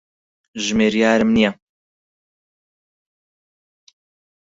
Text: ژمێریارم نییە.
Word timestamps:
ژمێریارم 0.65 1.29
نییە. 1.35 1.51